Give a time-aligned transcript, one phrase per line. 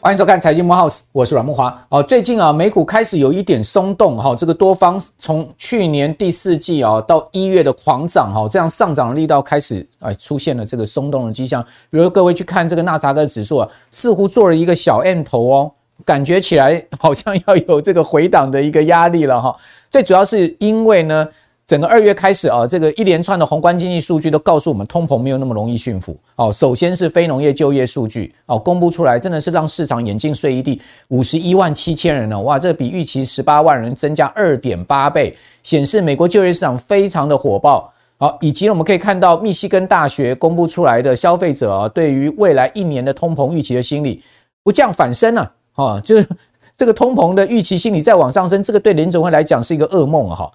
[0.00, 1.72] 欢迎收看《财经慕 House》，我是阮慕驊。
[1.88, 4.36] 哦，最近啊，美股开始有一点松动哈。
[4.36, 11.64] 这个多方从去年第四季啊到一月的狂涨哈，这样上涨的力道开始哎出现了这个松动的迹象。
[11.88, 15.72] 比如各位去看这个纳斯达克指数啊，似乎做了一个小 M 头哦，
[16.04, 19.56] 感觉起来好像要有这个回档的一个压力了哈。
[19.90, 21.26] 最主要是因为呢。
[21.66, 26.14] 整个二月开始啊，这个一连串的宏观经济数据都告诉我们，通膨没有那么容易驯服。
[26.36, 37.90] 哦，首先是非农业就业数据哦，公布出来，真的是让市场眼镜碎一地，五十一万七千人呢，哇，这比预期十八万人增加二点八倍，显示美国就业市场非常的火爆。
[38.18, 44.22] 好，以及我们可以看到密西根大学公布出来的消费者啊，对于未来一年的通膨预期的心理
[44.62, 46.28] 不降反升啊，哈，就是
[46.76, 50.50] 这个通膨的预期心理再往上升，这个对联准会来讲是一个噩梦，哈。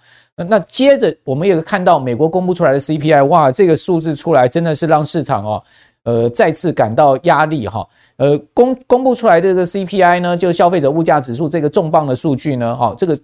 [0.47, 5.63] 那接着我们也看到美国公布出来的 CPI，哇，这个数字出来真的是让市场哦，
[6.03, 7.85] 呃，再次感到压力哈。
[8.17, 13.17] 呃，公公布出来的这个 CPI 呢，就消费者物价指数这个重磅的数据呢，哈，这个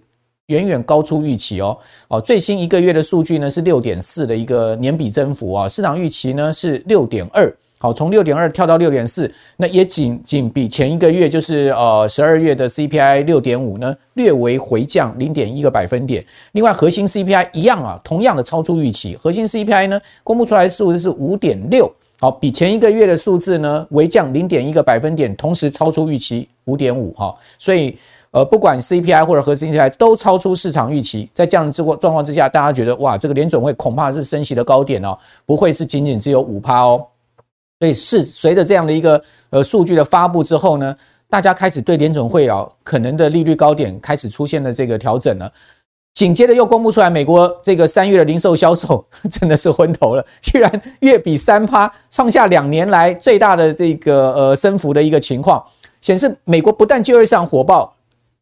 [0.46, 1.78] 远远高出预期哦。
[2.08, 7.50] 哦，最新一个月的数据呢是六点四的一个年比增幅啊，市场预期呢是六点二。
[7.78, 16.24] 好，从六点二跳到六点四，那也仅仅比前一个月，就是呃十二月的 CPI 六点五呢，略微回降零点一个百分点。
[16.52, 19.14] 另外，核心 CPI 一样啊，同样的超出预期。
[19.16, 21.86] 核心 CPI 呢，公布出来的数字是五点六，
[22.18, 27.36] 好，比前一个月的数字呢微降零点一个百分点，同时超出预期五点五哈。
[27.58, 27.94] 所以
[28.30, 31.28] 呃，不管 CPI 或者核心 CPI 都超出市场预期。
[31.34, 37.06] 在这样的状状况之下，大家觉得哇，这个联准会恐怕是升息的高点哦，不会是仅仅只有五趴哦。
[37.78, 40.96] 所以是随着这样的一个呃数据的发布之后呢，
[41.28, 45.52] 大家开始对联准会啊可能的利率高点开始出现了这个调整了。
[46.14, 55.62] 紧接着又公布出来，美国这个三月的零售销售 真的是昏头了，居然月比三趴，创下两年来最大的这个呃升幅的一个情况，
[56.00, 57.94] 显示美国不但就业市场火爆，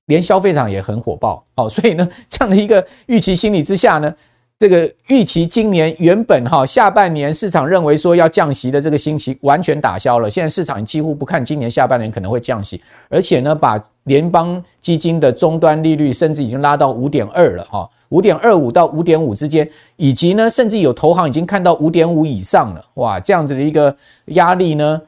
[0.07, 1.45] 连消费场也很火爆。
[1.57, 4.15] 哦，所以呢，这样的一个预期心理之下呢。
[4.57, 23.95] 这个预期今年原本哈下半年市场认为说要降息的这个星期完全打消了，现在市场几乎不看今年下半年可能会降息，而且呢把联邦基金的终端利率甚至已经拉到五点二了哈，五点二五到五点五之间，以及呢甚至有投行已经看到五点五以上了，哇，这样子的一个
[24.27, 25.01] 压力呢。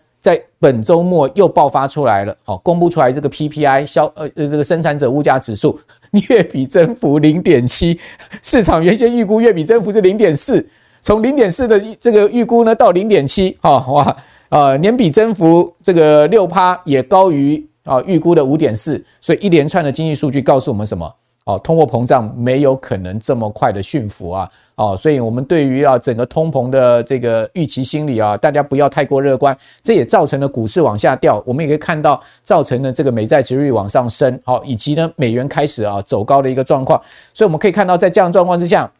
[0.66, 5.78] 本周末又爆发出来了，好，公布出来这个 PPI 消呃呃这个生产者物价指数
[6.28, 7.96] 月比增幅零点七，
[8.42, 10.66] 市场原先预估月比增幅是零点四，
[11.00, 14.16] 从零点四的这个预估呢到零点七，哈哇
[14.48, 21.08] 呃年比增幅这个六趴也高于啊预估的五点四，所以一连串的经济数据告诉我们什么？
[21.44, 24.50] 哦，通货膨胀没有可能这么快的驯服啊！
[24.76, 31.42] 哦，所以我们对于啊整个通膨的这个预期心理啊，大家不要太过乐观，这也造成了股市往下掉。
[31.46, 37.00] 我们也可以看到，造成了这个美债殖率往上升，好，以及呢美元开始啊走高的一个状况。
[37.32, 38.92] 所以我们可以看到，在这样状况之下，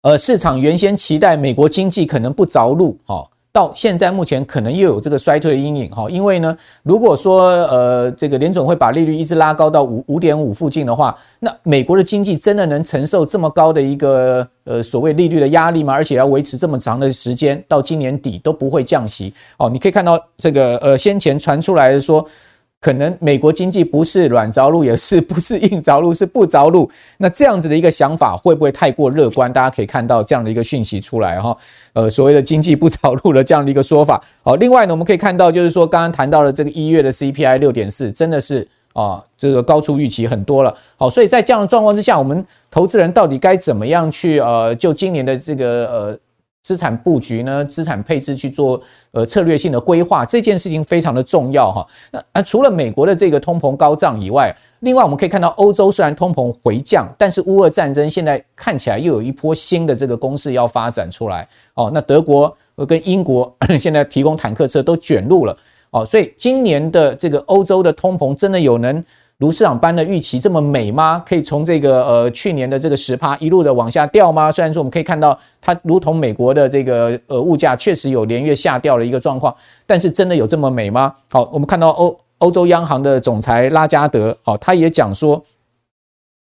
[0.00, 3.28] 呃，市场原先期待美国经济可能不着陆，哈。
[3.52, 15.92] 到现在目前可能又有这个衰退的阴影哈，因为呢，如果说呃这个联总会把利率一直拉高到五五点五附近的话，那美国的经济真的能承受这么高的一个呃所谓利率的压力吗？
[15.92, 19.68] 而且要维持这么长的时间，到今年底都不会降息哦。
[19.68, 22.26] 你可以看到这个呃先前传出来的说。
[22.82, 26.90] 可能美国经济不是软着陆，也是 不是硬着陆，是不着陆。
[27.18, 29.50] 那这样子的一个想法会不会太过乐观？
[29.52, 31.56] 大家可以看到这样的一个讯息出来哈。
[31.92, 34.20] 呃，所谓的经济不着陆的这样的一个说法。
[34.42, 40.74] 好，另外呢，我们可以看到就是说，刚刚谈到了这个一月的 CPI 六点四，真的是啊，这个高出预期很多了。
[40.96, 46.18] 好，所以在这样的状况之下，我们投资人到底该怎么样去呃，就今年的这个呃。
[46.62, 48.80] 资产布局呢，资产配置去做
[49.10, 51.86] 呃策略性的规划，这件事情非常的重要哈。
[52.12, 61.90] 那那除了美国的这个通膨高涨以外，另外我们可以看到欧洲虽然通膨回降，但是乌俄战争现在看起来又有一波新的这个攻势要发展出来哦。
[61.92, 62.56] 那德国
[62.86, 65.56] 跟英国现在提供坦克车都卷入了
[65.90, 69.04] 哦，所以今年的这个欧洲的通膨真的有能
[69.42, 71.20] 如市场般的预期这么美吗？
[71.26, 74.52] 可以从这个呃去年的这个十趴一路的往下掉吗？
[74.52, 79.52] 虽然说我们可以看到它如同美国的这个呃物价确实有连月下掉的一个状况，
[79.84, 81.12] 但是真的有这么美吗？
[81.28, 85.44] 好，我们看到欧欧洲央行的总裁拉加德哦，他也讲说，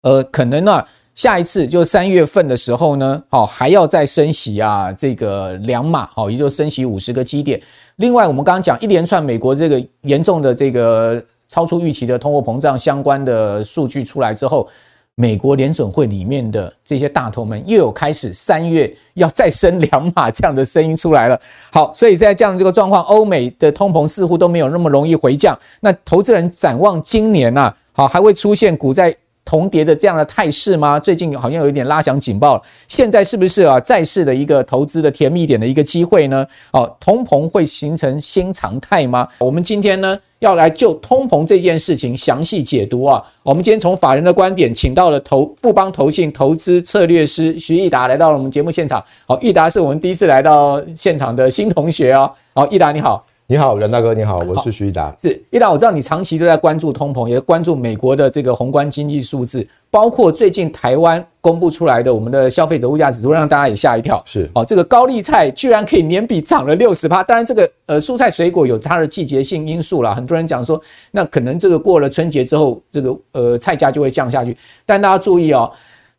[0.00, 0.82] 呃，可能呢、
[1.14, 7.60] 下一次就三月份的时候呢，哦还要再升息啊，这个两码哦，也就升息五十个基点。
[7.96, 11.22] 另外，我们刚刚讲一连串美国这个严重的这个。
[11.48, 14.68] 超出预期的通货膨胀相关的数据出来之后，
[15.14, 21.40] 美国联准会里面的这些大头们又有开始三月要再升两码这样的声音出来了。
[21.72, 25.58] 好，所以在这样的这个状况，欧美的通膨似乎都没有那么容易回降。
[25.80, 29.14] 那投资人展望今年呐、好，还会出现股债
[29.46, 31.00] 同跌的这样的态势吗？
[31.00, 32.62] 最近好像有一点拉响警报了。
[32.88, 36.44] 现在是不是啊，债市的一个投资的甜蜜点的一个机会呢？
[36.72, 39.26] 哦，通膨会形成新常态吗？
[39.38, 43.22] 我们今天呢，要来就通膨这件事情详细解读啊。
[43.44, 49.02] 我们今天从法人的观点，请到了投富邦投信投资策略师徐益达来到了我们节目现场。
[49.26, 52.28] 好，益达是我们第一次来到现场的新同学哦。
[52.52, 53.24] 好，益达你好。
[53.48, 55.14] 你好，阮大哥，你好，我是徐一达。
[55.22, 64.20] 是一达，我知道你长期都在关注通膨，也关注美国的这个宏观经济数字，包括最近台湾公布出来的我们的消费者物价指数，让大家也吓一跳。
[64.26, 67.22] 是哦，这个高丽菜居然可以年比涨了六十趴。
[67.22, 70.82] 当然，这个呃蔬菜水果有它的季节性因素啦，很多人讲说，
[71.12, 74.56] 那可能这个过了春节之后，这个呃菜价就会降下去。
[74.84, 75.70] 但大家注意哦，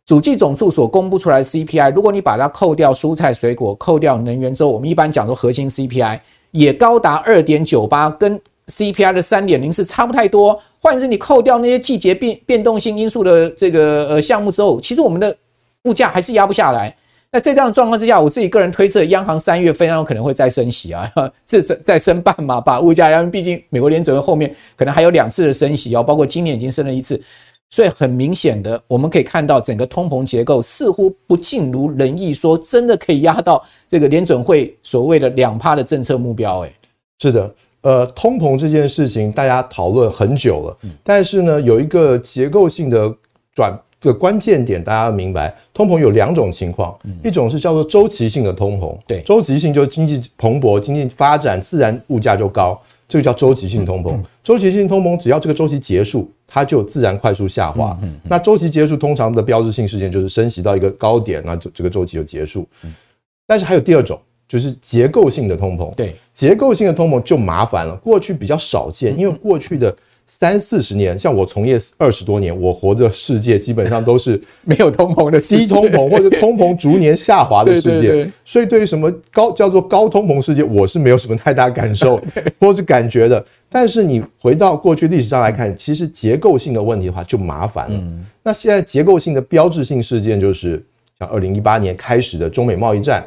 [0.06, 6.18] 主计总处所公布出来的 CPI，如果你把它扣掉蔬菜水果，扣掉能源之后，我们一般讲说核心 CPI。
[6.50, 10.58] 也高达二点九八，跟 CPI 的三点零是差不太多。
[10.80, 15.34] 换言之，你扣掉那些季节变变动性因素的这个呃项目之后，其实我们的
[15.84, 16.94] 物价还是压不下来。
[17.30, 21.10] 那在这样的状况之下，我自己个人推测，央行三月非常有可能会再升息啊，
[21.44, 23.22] 这是再升半嘛，把物价压。
[23.22, 27.20] 毕竟美国联准会后面可能还有两次的升息哦，包括今年已经升了一次。
[27.70, 36.60] 所以很明显的，我们可以看到整个通膨结构似乎不尽如人意，说真的可以压到这个联准会所谓的两趴的政策目标。
[36.60, 36.72] 诶，
[37.18, 43.14] 是的，呃，通膨这件事情大家讨论很久了，但是呢，有一个结构性的
[43.54, 52.80] 转的关键点，大家要明白，通膨有两种情况，一种是叫做周期性的通膨，对，周期性就是经济蓬勃、经济发展，自然物价就高。
[53.08, 57.96] 这个叫周期性通膨，周期性通膨只要这个周期结束，它就自然快速下滑。
[58.02, 62.66] 嗯那周期结束通常的标志性事件就是升息到一个高点，那这这个周期就结束。
[63.46, 65.94] 但是还有第二种，就是结构性的通膨。
[65.94, 69.94] 对，结构性的通膨就麻烦了，过去比较少见，因为过去的。
[70.30, 82.20] 三四十年，像我从业二十多年，我活的世界基本上都是 没有通膨的低通膨或者通膨逐年下滑的世界， 所以对于什么高叫做高通膨世界，我是没有什么太大感受
[82.60, 83.42] 或是感觉的。
[83.70, 88.02] 但是你回到过去历史上来看，其实结构性的问题的话就麻烦了。
[88.42, 90.84] 那现在结构性的标志性事件就是
[91.18, 93.26] 像二零一八年开始的中美贸易战，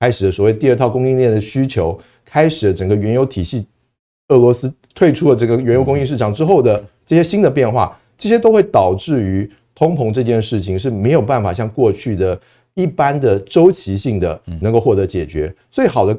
[0.00, 3.66] 开始的所谓第二套供应链的需求，开始的整个原油体系。
[4.28, 12.36] 俄罗斯退出了这个原油供应市场之后的这些新的变化，这些都会导致于通膨这件事情是没有办法像过去的
[12.74, 15.54] 一般的周期性的能够获得解决。
[15.70, 16.18] 最好的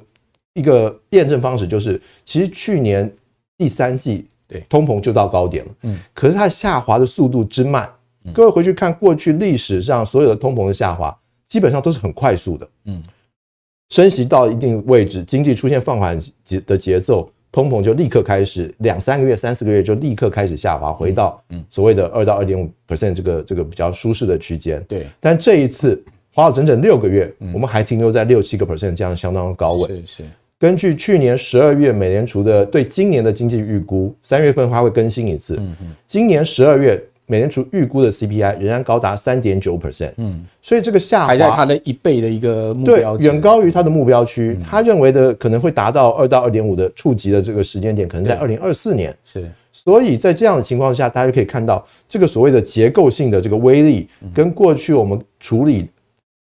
[0.53, 3.13] 一个验证方式就是，其实去年
[3.57, 4.63] 第三季对。
[4.69, 7.91] 通膨就到高点了，嗯，可是它下滑的速度之慢，
[8.33, 11.13] 各位回去看过去历史上所有的通膨的下滑，
[11.45, 13.03] 基本上都是很快速的，嗯，
[13.89, 17.29] 升息到一定位置，经济出现放缓节的节奏。
[17.51, 24.84] 通膨就立刻开始，两三个月、三四个月就立刻开始下滑，回到所谓的二到二点五 percent 这个这个比较舒适的区间。
[24.88, 26.04] 对，但这一次
[26.34, 29.88] 花了整整六个月，我们还停留在六七个 percent 这样相当的高位。
[29.88, 30.24] 是是。
[30.60, 35.56] 根据去年十二月美联储的对今年的经济预估，三月份它会更新一次。
[35.60, 35.96] 嗯嗯。
[36.06, 37.01] 今年十二月。
[37.29, 44.57] 美联储预估的 CPI 仍然高达三点九 percent，嗯，所以这个下滑还在它的一倍的一个目标区，对，远高于它的目标区。
[44.67, 49.15] 他认为的可能会达到二到二点五的触及的这个时间点，可能在二零二四年。
[49.24, 55.88] 是，所以在这样的情况下，大家就可以看到这个所谓的结构性的这个威力，跟过去我们处理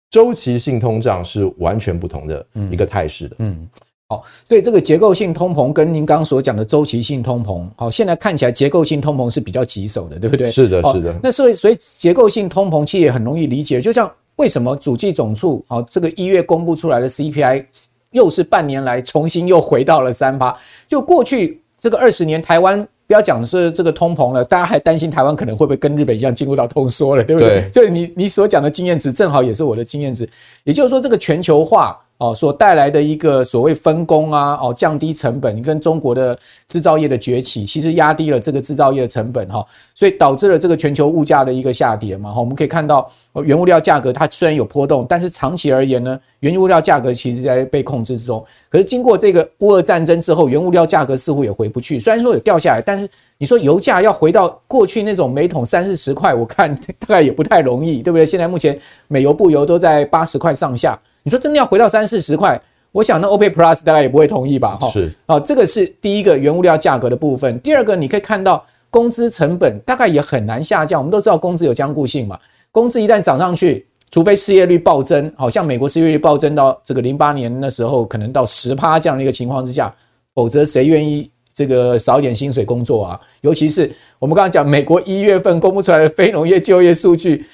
[0.08, 3.68] 周期性通胀是完全不同的一个态势的，嗯。
[4.11, 10.50] 好，所以这个结构性通膨跟您刚刚所讲的周期性通膨，好，现在看起来结构性通膨是比较棘手的，对不对？
[10.50, 11.14] 是的，是的。
[11.23, 17.64] 那所以，所以结构性通膨其实也很容易理解，就像为什么主计总处好这个一月公布出来的 CPI
[18.11, 20.57] 又是半年来重新又回到了三趴，
[20.88, 27.64] 就过去这个二十年台湾不要讲是这个通膨了，大家还担心台湾可能会不会跟日本一样进入到通缩了，对不对？
[27.73, 30.29] 所以你你所讲的经验值正好也是我的经验值，
[30.64, 31.97] 也就是说这个全球化。
[32.20, 42.30] 哦，所带来的一个所谓分工啊，哦，降低成本，你跟中国的制造业的崛起，其实压低了这个制造业的成本哈，所以导致了这个全球物价的一个下跌嘛。
[42.30, 43.10] 哈，我们可以看到，
[43.42, 48.44] 原物料价格它虽然有波动，但是长期而言呢，原物料价格其实在被控制之中。
[48.68, 53.08] 可是经过这个乌俄战争之后，原物料价格似乎也回不去，虽然说有掉下来，但是
[53.38, 58.26] 你说油价要回到过去那种每桶三四十块，我看大概也不太容易，对不对？
[58.26, 61.00] 现在目前美油、布油都在八十块上下。
[61.22, 62.60] 你说真的要回到三四十块，
[62.92, 64.76] 我想那 OPEC Plus 大概也不会同意吧？
[64.76, 67.58] 哈，是啊，这个是第一个原物料价格的部分。
[67.60, 71.00] 第二个，你可以看到工资成本大概也很难下降。
[71.00, 72.38] 我们都知道工资有僵固性嘛，
[72.72, 79.94] 工资一旦涨上去，除非失业率暴增，好像美国失业率暴增到这个零八年那时候可能到十趴这样的一个情况之下，
[80.34, 83.20] 否则谁愿意这个少一点薪水工作啊？
[83.42, 87.44] 尤其是我们刚刚讲美国一月份公布出来的非农业就业数据。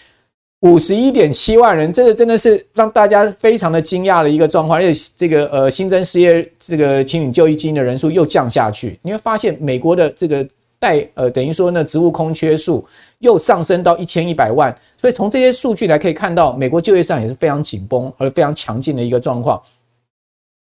[0.66, 10.46] 五十一点七万人，这个真的是让大家非常的惊讶的一个状况，而且这个呃新增失业这个请领就业金的人数又降下去，你会发现美国的这个
[10.78, 12.84] 待呃等于说呢职务空缺数
[13.20, 19.60] 又上升到一千一百万，所以从这些数据来可以看到，美国就业市场也是非常紧绷而非常强劲的一个状况。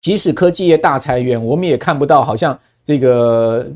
[0.01, 3.71] 即使科技业大裁员，我们也看不到好像这个。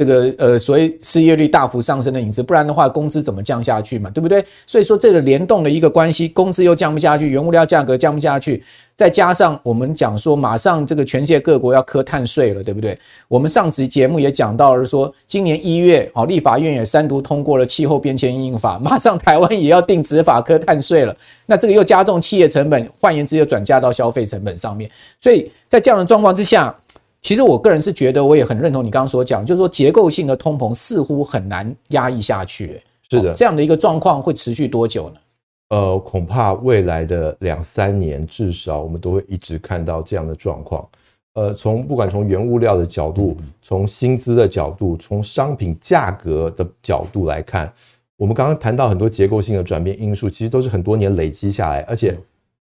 [0.00, 4.08] 这个呃，所谓失业率大幅上升的影子，不然的话，工资怎么降下去嘛？
[4.08, 4.42] 对不对？
[4.64, 8.64] 所以说这个联动的一个关系，工资又降不下去，原物料价格降不下去，
[8.96, 12.98] 再加上我们讲说，马上这个全世界各国要磕碳税了，对不对？
[13.28, 21.14] 我们上集节目也讲到了说，今年一月，哦，立法院也三读通过了气候变迁因应法，马上台湾也要定执法课碳税了，
[21.44, 24.90] 那这个又加重企业成本，换言之，又转嫁到消费成本上面，
[25.20, 26.74] 所以在这样的状况之下。
[27.22, 32.80] 其实我个人是觉得，我也很认同你刚刚所讲，就是说结构性的通膨似乎很难压抑下去。
[33.10, 35.16] 是的，这样的一个状况会持续多久呢？
[35.68, 40.88] 呃，恐怕未来的两三年，至少我们都会一直看到这样的状况。
[41.34, 47.70] 呃，从不管从原物料的角度，从薪资的角度，从商品价格的角度来看，
[48.16, 52.18] 我们刚刚谈到很多结构性的转变因素，其实都是很多年累积下来，而且。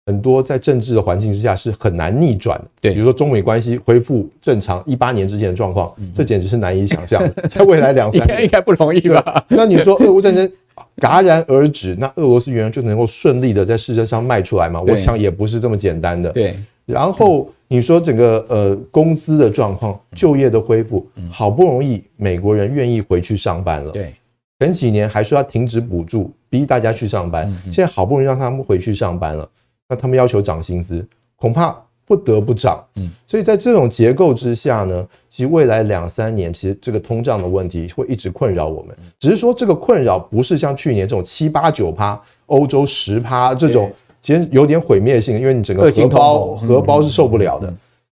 [0.09, 7.23] 很多在政治的环境之下是很难逆转的，对，比如说中美关系恢复正常，一八年之前的状况，这简直是难以想象。
[7.51, 9.45] 在未来两三年应该不容易吧？
[9.49, 10.51] 那你说俄乌战争
[10.97, 14.81] 戛然而止，那俄罗斯原油就能够顺利的在世界上卖出来吗？
[14.81, 16.31] 我想也不是这么简单的。
[16.31, 16.57] 对。
[16.87, 23.91] 然后你说整个呃工资的状况、就业的恢复，好不容易美国人愿意回去上班了。
[23.91, 24.15] 对。
[24.59, 29.47] 前几年还说要停止补助，逼大家去上班，现在好不容易让他们回去上班了。
[29.89, 32.85] 那他们要求涨薪资，恐怕不得不涨。
[32.97, 38.95] 嗯，所以在这种结构之下呢，其实未来两三年，其实这个通胀的问题会一直困扰我们。
[39.19, 43.91] 只是说这个困扰不是像去年这种七八九趴、欧洲十趴这种，
[44.21, 47.75] 其实有点毁灭性，因为你整个荷包荷包是受不了的。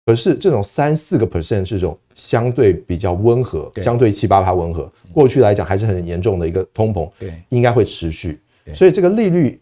[0.05, 4.91] 可是这种三四个 percent 是这种相对比较温和，相对七八趴温和。
[5.13, 8.39] 过去来讲还是很严重的一个通膨，对，应该会持续。
[8.73, 9.61] 所以这个利率。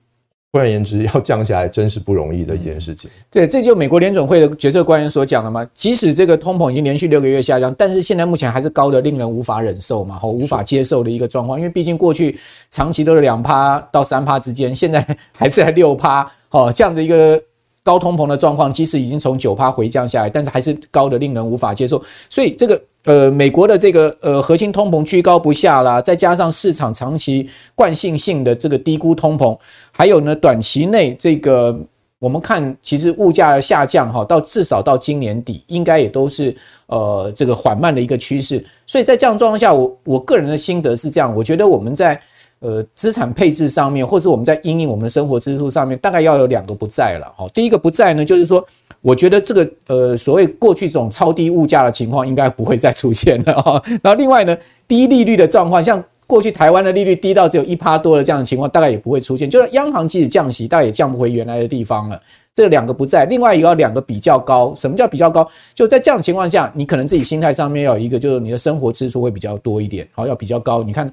[0.53, 3.09] 换言之，要降下来真是不容易的一件事情。
[3.29, 5.67] 对，这就美国联总会的决策官员所讲的嘛。
[5.73, 11.59] 即使这个通膨已经连续六个月下降，但是现在目前还是高的令人无法忍受嘛，和无法接受的一个状况。
[11.59, 12.37] 因为毕竟过去
[12.69, 17.41] 长期都是两趴到三趴之间，现在 还是在六趴，哦，这样的一个。
[17.83, 22.03] 高通膨的状况，即使已经从九趴回降下来，但是还是高的令人无法接受。
[22.29, 22.77] 所以这个
[23.07, 29.57] 呃，美国的这个呃核心通膨居高不下啦，再加上市场长期惯性性的这个低估通膨，
[29.91, 31.79] 还有呢短期内这个
[32.19, 36.53] 我们看其实物价下降哈，到至少到今年底应该也都是
[36.87, 38.61] 呃这个缓慢的一个趋势。
[38.85, 42.19] 所以在这样状况下，我我个人的心得是这样，我觉得我们在。
[42.59, 47.31] 呃，资产配置上面，或者我们在因应我们的生活支出上面，大概要有两个不在了。
[47.37, 48.65] 好，第一个不在呢，就是说，
[49.07, 53.81] 我觉得这个呃，所谓过去这种超低物价的情况，应该不会再出现了啊。
[54.03, 59.49] 然后另外呢，低利率的状况，像过去台湾的利率低到只有一趴多的这样的情况，大概也不会出现。
[59.49, 62.21] 就是央行即使降息，大概也降不回原来的地方了。
[62.53, 64.73] 这两个不在，另外一个要两个比较高。
[64.75, 65.47] 什么叫比较高？
[65.73, 70.83] 就在这样的情况下，你可能自己心态上面要有一个，就是你的生活支出会比较多一点，好，要比较高。
[70.83, 71.09] 你看。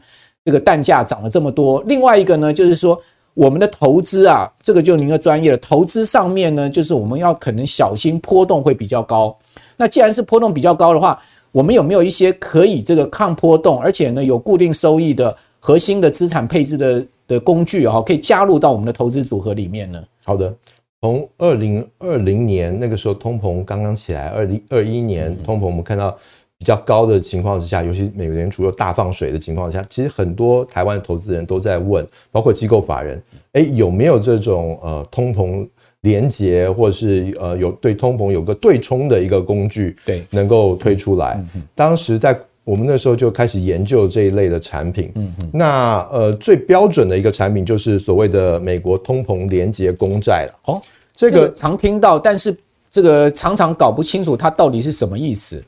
[0.46, 3.00] 这个蛋价涨了这么多，另外一个呢，就是说
[3.34, 5.56] 我们的投资啊，这个就您的专业了。
[5.58, 9.36] 投资上面呢，就是我们要可能小心波动会比较高。
[9.76, 20.02] 那既然是波动比较高的话，我们有没有一些可以这个抗波动，而且呢有固定收益的核心的资产配置的的工具啊，可以加入到我们的投资组合里面呢？
[20.24, 20.54] 好的，
[21.00, 26.16] 从二零二零年那个时候通膨刚刚起来，二零二一年通膨我们看到。
[26.64, 35.68] 比较高的情况之下，尤其美国联储又大放水的情况下，其实很多台湾投资人都在问，包括机构法人，哎，有没有这种呃通膨
[36.00, 41.38] 连结，或者是呃有对通膨有个对冲的一个工具，对，能够推出来。
[41.74, 45.12] 当时在我们那时候就开始研究这一类的产品。
[45.16, 45.50] 嗯嗯。
[45.52, 50.72] 那呃最标准的一个产品就是所谓的美国通膨连结公债了。
[50.72, 50.80] 哦，
[51.14, 52.56] 这个常听到，但是
[52.90, 55.62] 这个常常搞不清楚它到底是什么意思。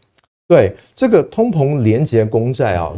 [0.49, 2.93] 对这个通膨连结公债啊，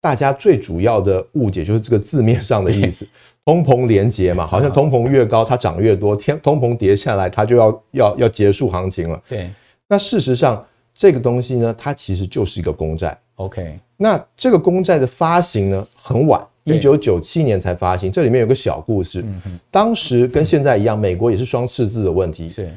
[0.00, 3.06] 大家最主要的误解就是这个字面上的意思，
[3.44, 9.22] 通膨连结嘛，好像通膨越高它涨越多，天通膨跌下来它就要要要结束行情了。
[9.28, 9.50] 对，
[9.88, 10.64] 那事实上
[10.94, 13.16] 这个东西呢，它其实就是一个公债。
[13.36, 18.12] OK，那这个公债的发行呢，很晚，一九九七年才发行。
[18.12, 19.24] 这里面有个小故事，
[19.70, 22.70] 当时跟现在一样，美国也是双赤字的问题，是。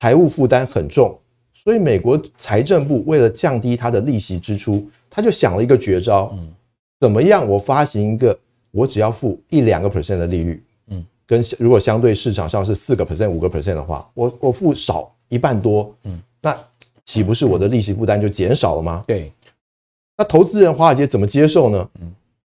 [0.00, 1.18] 财务负担很重，
[1.68, 6.48] 所以美国财政部为了降低它的利息支出，他就想了一个绝招，嗯
[6.98, 7.46] 怎么样？
[7.46, 8.34] 我发行一个，
[8.70, 16.58] 我只要付一两个 percent 的利率，嗯，跟如果相对市场上是四个 percent、五个 percent 的话，我我付少一半多，嗯，那
[17.04, 19.04] 岂不是我的利息负担就减少了吗？
[19.06, 19.30] 对。
[20.16, 21.90] 那投资人华尔街怎么接受呢？
[22.00, 22.10] 嗯，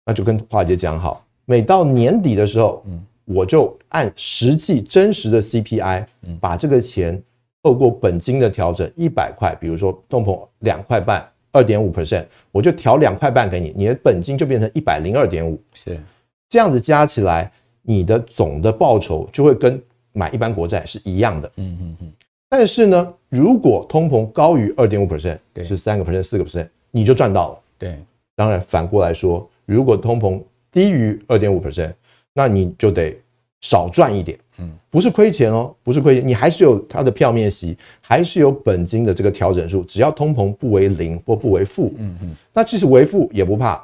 [0.05, 7.21] 那就跟华尔街讲好，每到年底的时候，嗯，我就按实际真实的 CPI，嗯，把这个钱
[7.63, 15.99] 透过本金的调整一百块，比如说通膨两块半，二点五 percent，我就调两块半给你，你的本金就变成一百零二点五，是
[16.49, 17.51] 这样子加起来，
[17.81, 19.81] 你的总的报酬就会跟
[20.13, 21.51] 买一般国债是一样的。
[21.57, 22.13] 嗯嗯嗯。
[22.49, 26.67] 但是呢，如果通膨高于二点五 percent，是三个 percent，四个 percent。
[26.93, 27.59] 你就赚到了。
[27.77, 27.97] 对，
[28.35, 31.93] 当然反过来说，如果通膨低于二点五 percent，
[32.33, 33.17] 那你就得
[33.61, 34.37] 少赚一点。
[34.59, 39.83] 嗯，不是亏钱哦，不是亏钱，你还是有它的票面息，还是有本金的这个调整数。
[39.83, 43.81] 只要通膨不为零或不为负，嗯嗯，那即使为负也不怕。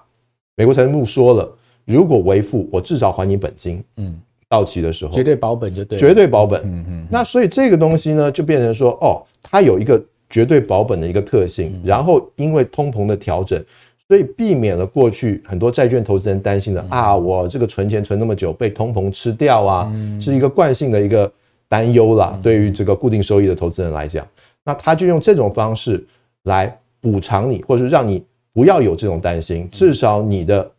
[0.55, 3.83] 美国财政部说了，如果为负，我至少还你本金。
[3.97, 4.19] 嗯，
[4.49, 6.61] 到期的时候绝对保本就对，绝对保本。
[6.63, 10.01] 嗯嗯，那所以这个东西呢，就变成说，哦，它有一个。
[10.29, 13.63] 绝对保本的一个特性，然后因为通膨的调整，
[14.07, 21.31] 所以避免了过去很多债券投资人担心的啊，我这个存钱存那么久被通膨吃掉啊，是一个惯性的一个
[21.67, 22.39] 担忧啦。
[22.41, 24.25] 对于这个固定收益的投资人来讲，
[24.63, 26.05] 那他就用这种方式
[26.43, 28.23] 来补偿你，或者是让你
[28.53, 30.71] 不要有这种担心，至少你的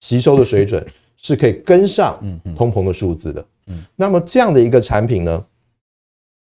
[0.00, 0.84] 吸收的水准
[1.16, 2.18] 是可以跟上
[2.56, 3.44] 通膨的数字的。
[3.94, 5.44] 那么这样的一个产品呢？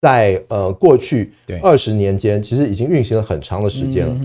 [0.02, 4.16] 在呃过去二十年间，其实已经运行了很长的时间了。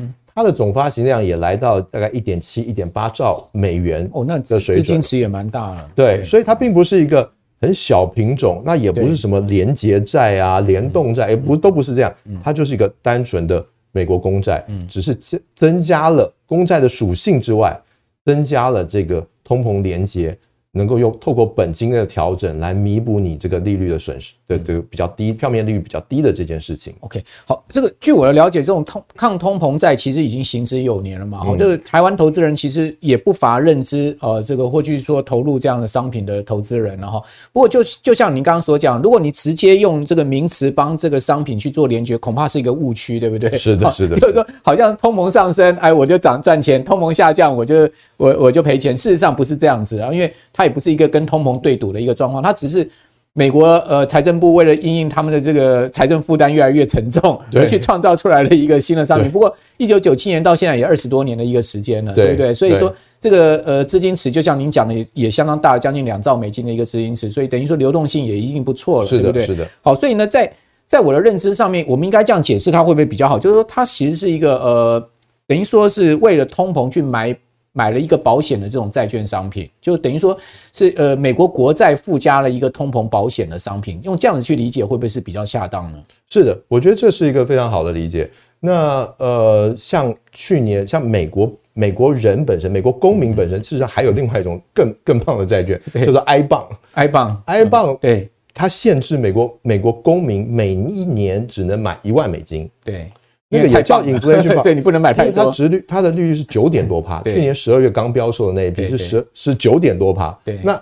[0.41, 5.91] 它的总发行量也来到大概一点七、一点八兆美元哦，那的水准，资金池也蛮大了。
[5.95, 7.31] 对，所以它并不是一个
[7.61, 12.11] 很小品种，那也不是什么连结债啊、联动债，也不都不是这样，
[12.43, 17.79] 它就是一个单纯的美国公债，只是增增加了公债的属性之外，
[18.25, 20.35] 增加了这个通膨连结。
[20.73, 26.93] 能够用透过本金的调整来弥补你这个利率的损失的这个比较低票面利率比较低的这件事情。
[27.01, 31.39] OK，好，这个据我的了解，这种通抗通膨债其实已经行之有年了嘛。
[31.39, 37.23] 好，这个台湾投资人其实也不乏认知，呃，这个或许说投入这样的商品的投资人了哈。
[37.53, 43.57] 不过就就像您刚刚所讲，如果你直接用这个名词帮这个商品去做联结，恐怕是一个误区，对不对？
[43.57, 48.97] 是的，是的， 就是说好像通膨上升，哎，我就涨赚钱；通膨下降，我就我我就赔钱。
[48.97, 50.33] 事实上不是这样子啊，因为。
[50.53, 52.87] 它也不是一个跟通膨对赌的一个状况，它只是
[53.33, 59.31] 美国呃财政部为了因应他们的这个财政负担越来越沉重，而去创造出来的一个新的商品。
[59.31, 62.53] 不过一九九七年到现在也二十多年的一个时间了，对不对？
[62.53, 69.47] 所以说这个呃资金池就像您讲的也也相当大，将近两兆美金的一个资金池，所以等于说流动性也一定不错了，对不对？
[69.47, 69.65] 是的。
[69.81, 70.53] 好，所以呢，在
[70.87, 73.39] 在我的认知上面，我们应该这样解释它会不会比较好？
[73.39, 75.09] 就是说它其实是一个呃
[75.47, 77.37] 等于说是为了通膨去买。
[77.73, 80.37] 买了一个保险的这种债券商品，就等于说
[80.73, 86.03] 是呃美国国债附加了一个通膨保险的商品，用这样子去理解会不会是比较恰当呢？
[86.29, 88.29] 是的，我觉得这是一个非常好的理解。
[88.59, 103.11] 那呃，像去年像美国美国人本身，美国公民本身，事实上还有另外一种更更棒的债券，叫做 I bond，I bond，I bond，对，它限制美国美国公民每一年只能买一万美金，对。
[103.53, 105.47] 那个也叫 inflation， 对，你不能买太多。
[105.47, 107.21] 它值率，它的利率是九点多趴。
[107.25, 110.31] 去年十二月刚标售的那一批是十，是九点多趴。
[110.45, 110.81] 对，那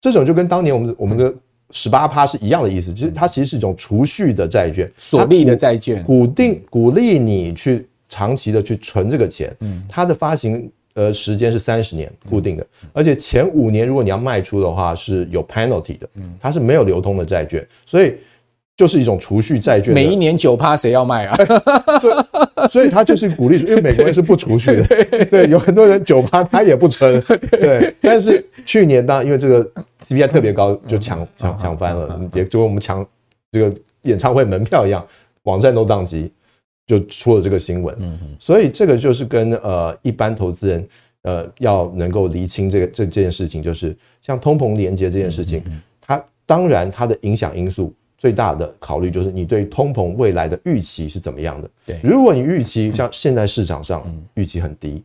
[0.00, 1.32] 这种就跟当年我们我们的
[1.70, 2.94] 十八趴是一样的意思。
[2.94, 9.54] 其实它其实是一种储蓄的债券，锁利的债券，鼓定鼓励你去长期的去存这个钱。
[9.60, 16.08] 嗯，它的发行呃时间是三十年固定的，而且前五年如果你要卖出的话是有 penalty 的。
[16.14, 18.14] 嗯，它是没有流通的债券，所以。
[18.78, 21.36] 就是一种储蓄债券，每一年九趴谁要卖啊？
[22.00, 24.84] 对，所以他就是鼓励，因为美国人是不储蓄的，
[25.26, 27.92] 对，有很多人九趴他也不存， 对。
[28.00, 29.68] 但是去年当因为这个
[30.06, 33.04] CPI 特别高，就抢抢抢翻了，也就跟我们抢
[33.50, 35.04] 这个演唱会门票一样，
[35.42, 36.30] 网站都宕机，
[36.86, 37.96] 就出了这个新闻。
[38.38, 40.88] 所以这个就是跟呃一般投资人
[41.22, 45.60] 呃要能够厘清这个这这件事情，就是像通膨连结这件事情，
[46.00, 47.92] 它当然它的影响因素。
[48.18, 51.70] 最大的考虑就是你对通膨未来的预期是怎么样的？
[51.86, 54.04] 对，如果你预期像现在市场上
[54.34, 55.02] 预期很低，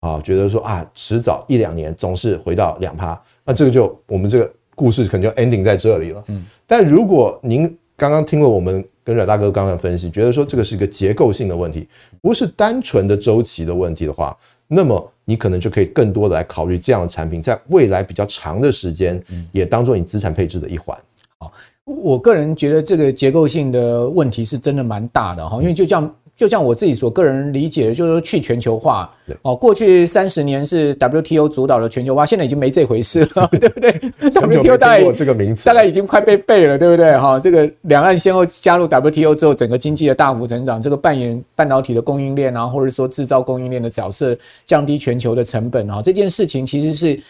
[0.00, 6.24] 啊，觉得说啊，迟早一两年总是回到两趴，那这个就我们这个故事可能就 ending 在这里了。
[6.26, 7.64] 嗯，但如果您
[7.96, 11.88] 刚刚听了我们跟阮大哥刚刚的分析，觉得说这个是一个结构性的问题，
[12.20, 20.96] 不是单纯的周期的问题的话，那么你可能就可以更多的来考虑这样的产品，在未来比较长的时间，也当做你资产配置的一环。
[21.38, 21.52] 好，
[21.88, 26.12] 我个人觉得这个结构性的问题是真的蛮大的哈，因为就像。
[26.38, 29.12] 就像我自己所个人理解的，就是说去全球化。
[29.42, 33.90] 哦，过去三十年是 WTO 主导的全球化，现在已经没这回事了， 对不对
[34.30, 37.18] ？WTO 大概这个名词大概已经快被背了，对不对？
[37.18, 47.20] 哈，这个两岸先后加入 WTO 之后，整个经济的大幅成长，这个扮演半导体的供应链啊，或者说制造供应链的角色，降低全球的成本啊，这件事情其实是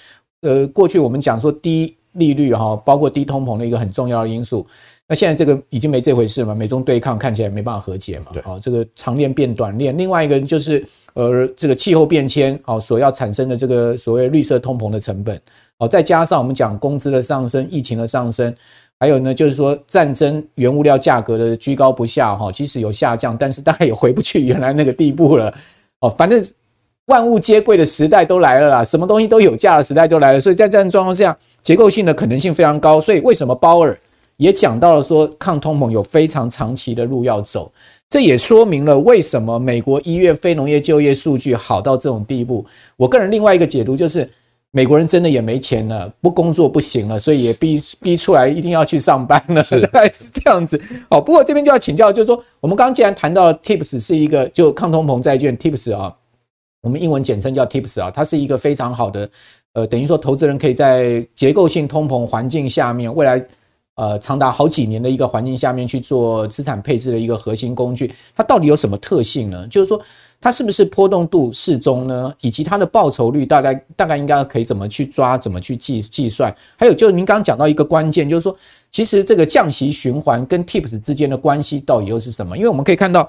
[0.43, 4.67] 呃，过去我们讲说低利率哈，包括低通膨的一个很重要的因素。
[5.11, 6.55] 那现在这个已经没这回事嘛？
[6.55, 8.27] 美中对抗看起来没办法和解嘛？
[8.45, 9.97] 好，这个长链变短链。
[9.97, 15.41] 另外一个就是呃，这个气候变迁哦，所要产生的这个所谓绿色通膨的成本
[15.79, 18.55] 哦，再加上我们讲工资的上升、疫情的上升，
[19.01, 25.55] 还有呢，就是说战争、原物料价格的居高不下哈，即使有下降，但是大概也回不去原来那个地步了
[26.01, 26.11] 哦。
[26.11, 26.39] 反正
[27.07, 31.35] 万物皆贵的时代都来了啦，什么东西都有价的时代都来了，所以在这样状况下，
[31.69, 32.99] 结构性的可能性非常高。
[32.99, 33.95] 所以为什么鲍尔？
[34.39, 37.71] 也讲到了说，抗通膨有非常长期的路要走，
[38.09, 42.65] 这也说明了为什么美国一月非农业就业数据好到这种地步。
[42.97, 44.27] 我个人另外一个解读就是，
[44.71, 50.81] 美国人真的也没钱了，不工作不行了，所以也逼 逼出来一定要去上班了，大概是这样子。
[51.11, 56.15] 好，不过这边就要请教，就是说，我们刚刚既然谈到了 TIPS 是一个就抗通膨债券 TIPS 啊，
[56.81, 59.29] 我们英文简称叫 TIPS 啊，它是一个非常好的，
[59.79, 63.45] 呃，等于说投资人可以在结构性通膨环境下面未来。
[63.95, 69.67] 呃，长达好几年的一个环境下面去做资产配置的一个核心工具，它到底有什么特性呢？
[69.67, 70.01] 就是说，
[70.41, 72.33] 它是不是波动度适中呢？
[72.41, 76.55] 以及它的报酬率大概大概应该可以怎么去抓，怎么去计计算？
[76.77, 78.57] 还有就是您刚刚讲到一个关键，就是说，
[78.93, 82.57] 其实这个降息循环跟 TIPS 之间的关系到底又是什么？
[82.57, 83.29] 因为我们可以看到，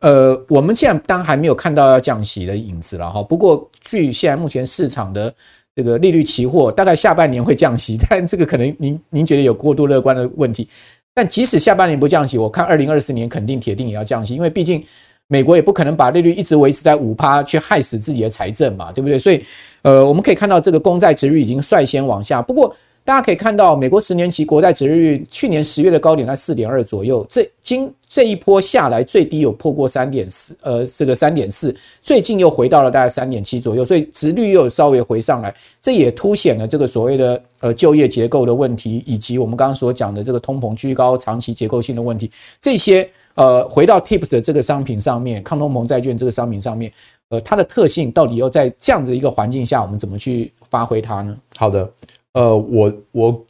[0.00, 3.22] 呃，我们现在当然还没有看到要降息的影子了哈。
[3.22, 5.34] 不过，据现在目前市场的。
[5.74, 10.68] 这个利率期货大概下半年会降息， 但这个可能您您觉得有过度乐观的问题。
[11.14, 14.82] 但即使下半年不降息，我看二零二四年肯定铁定也要降息，因为毕竟
[15.28, 19.18] 美国也不可能把利率一直维持在五趴去害死自己的财政嘛，对不对？
[19.18, 19.44] 所以，
[19.82, 22.74] 呃，我们可以看到这个公债值率已经率先往下，不过。
[23.04, 42.30] 大家可以看到，美国十年期国债殖利率去年十月的高点在四点二左右，这今这一波下来最低有破过三点四，呃，这个三点四，最近又回到了大概三点七左右，所以殖率又稍微回上来，这也凸显了这个所谓的呃就业结构的问题，以及我们刚刚所讲的这个通膨居高长期结构性的问题。
[42.60, 46.92] 这些呃回到 TIPS 的这个商品上面，抗通膨债券这个商品上面，
[47.30, 51.36] 呃，它的特性到底要在这样的一个环境下，我们怎么去发挥它呢？
[51.56, 51.90] 好的。
[52.34, 53.44] 呃，我我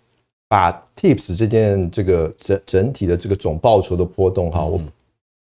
[0.49, 4.81] 把 TIPS 这件这个整整体的这个总报酬的波动哈，我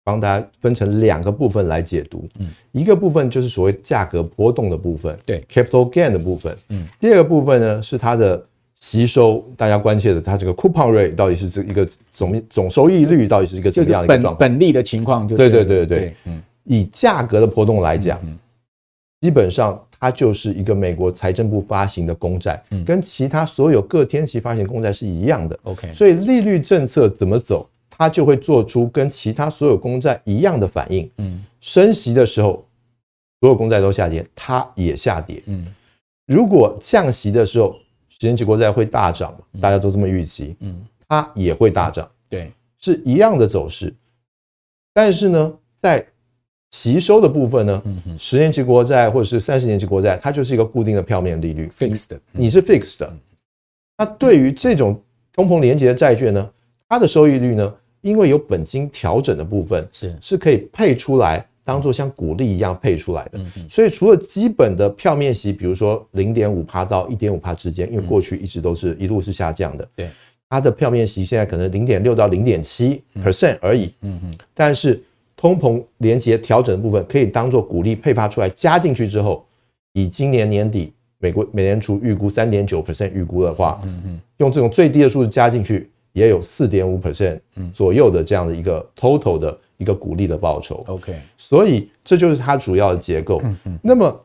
[0.03, 2.27] 帮大家分成两个部分来解读。
[2.39, 6.57] 嗯，一个部分就是所谓价格波动的部分，对，capital gain 的部分。
[6.71, 8.43] 嗯，第二个部分呢是它的
[8.75, 14.39] 吸收，大家关切的它这个 coupon rate 到底是这一个总总收益率到底是一个怎么样的一个状况？
[14.39, 16.17] 本利的情况就对对对对对。
[16.25, 18.19] 嗯，以价格的波动来讲，
[19.21, 19.81] 基本上。
[20.07, 25.59] 它就是一个美国财政部发行的公债，跟其他所有各天期发行公债是一样的。
[25.65, 31.11] OK，所以利率政策怎么走，它就会做出跟其他所有公债一样的反应。
[31.19, 32.65] 嗯，升息的时候，
[33.41, 35.43] 所有公债都下跌，它也下跌。
[35.47, 35.67] 嗯，
[36.27, 37.77] 如果降息的时候，
[38.09, 40.55] 十年期国债会大涨，大家都这么预期。
[40.61, 42.09] 嗯，它也会大涨。
[42.29, 43.93] 对，是一样的走势。
[44.95, 46.07] 但是呢，在
[46.73, 47.83] 息收的部分呢，
[48.19, 53.17] 十年期国债或者是三十年期国债，它就是一个固定的票面利率，fixed，你是 fixed 的。
[53.97, 55.01] 那对于这种
[55.33, 56.51] 通膨连结的债券呢，
[56.89, 60.15] 它的收益率呢，因为有本金调整的部分，是。
[60.21, 63.41] 是可以配出来，当做像股利一样配出来的。
[63.71, 70.11] 所以除了基本的票面息，比如说零点五趴到一点五趴之间，因为过去一直都是一路是下降的，对，
[70.51, 73.95] 它的票面息现在可能零点六到零点七 percent 而已。
[74.03, 75.03] 嗯嗯，但是。
[75.37, 79.45] 通膨连结调整的部分可以当做股利配发出来，加进去之后，
[79.93, 87.39] 以今年年底美国美联储预估三点九 percent 预估的话，嗯嗯，用这种最低的数字加进去，也有四点五 percent
[87.75, 90.83] 左右的这样的一个 total 的一个股利的报酬。
[90.87, 93.41] OK，所以这就是它主要的结构。
[93.45, 94.25] 嗯嗯，那么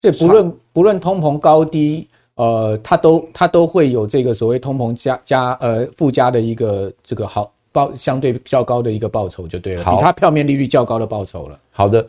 [0.00, 7.52] 这不论不论通膨高低，呃，它都它都会有这个所谓通膨加加呃附加的一个这个好。
[7.72, 11.58] 报相对较高的一个报酬就对了，比它票面利率较高的报酬了。
[11.70, 12.06] 好的，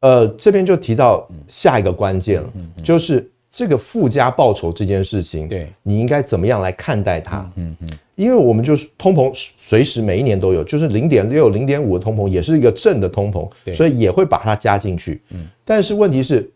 [0.00, 2.48] 呃，这边就提到下一个关键了，
[2.82, 7.48] 就是这个附加报酬这件事情，对，你应该怎么样来看待它？
[7.56, 15.20] 嗯嗯，因为我们就是通膨随时每一年都有，就是零点六、零点五的通膨也是一个正的通膨，所以也会把它加进去。
[15.30, 16.50] 嗯，但是问题是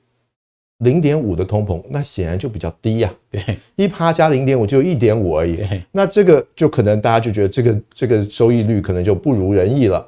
[0.78, 3.14] 零点五的通膨，那显然就比较低呀、啊。
[3.30, 5.56] 对，一趴加零点五就一点五而已。
[5.56, 10.06] 对，那这个就可能大家就觉得这个这个收益率可能就不如人意了。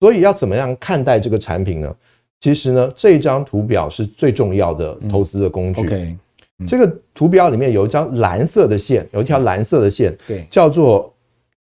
[0.00, 1.94] 所以要怎么样看待这个产品呢？
[2.40, 5.82] 其实呢，这张图表是最重要的投资的工具。
[5.82, 6.16] 嗯 okay
[6.58, 11.12] 嗯、这个图表里面有一张蓝色的线，有一条蓝色的线，对，叫做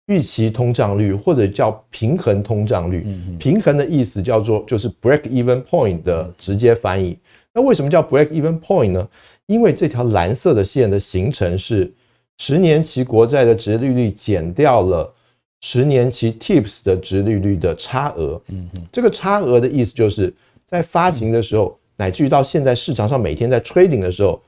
[0.07, 3.05] 预期通胀率，或者叫平衡通胀率。
[3.39, 7.17] 平衡的意思叫做就是 break even point 的直接翻译。
[7.53, 9.07] 那为什么叫 break even point 呢？
[9.45, 11.91] 因为这条蓝色的线的形成是
[12.37, 15.13] 十年期国债的殖利率减掉了
[15.61, 18.41] 十年期 TIPS 的殖利率的差额。
[18.49, 20.33] 嗯嗯，这个差额的意思就是
[20.65, 24.41] 在发行的时候，乃至于到现在市场上每天在 trading 的时候。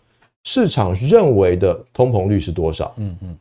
[0.45, 2.93] 市场认为的通膨率是多少？
[2.97, 3.37] 嗯嗯，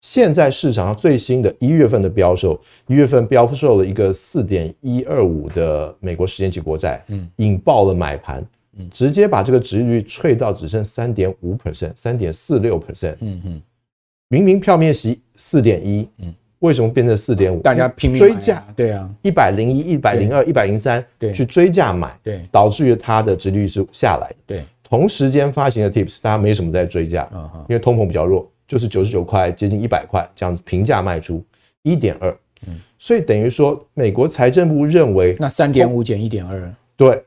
[0.00, 8.46] 现在市场上最新的一月份的标售，一月份标售了一个四点一二五的美国十年期国债，嗯，引爆了买盘，嗯，
[8.90, 13.62] 直接把这个殖利率吹到只剩三点五 percent，三点四六 percent，嗯嗯，
[14.28, 17.60] 明明票面息四点一，嗯，为什么变成四点五？
[17.60, 24.28] 大家拼命追价，对啊，一百零一、一百零二、一百零三，对，去追价买，对，导致于它的殖利率是下来。
[24.28, 24.64] 的，对。
[24.82, 27.28] 同时间发行的 TIPS，大家没什么在追价，
[27.68, 31.44] 因为通膨比较弱，就是九十九块接近一百块这样子平价卖出
[31.82, 32.34] 一点二，
[32.98, 37.22] 所以等于说美国财政部认为那三点五减一点二，对，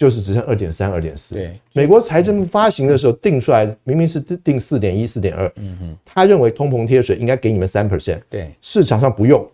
[0.00, 1.34] 就是只剩二点三、二点四。
[1.34, 9.46] 对，美国财政部发行的时候定出来明明是定四点一、四点二，嗯哼，他认为通膨贴水应该给你们三 percent，对，市场上不用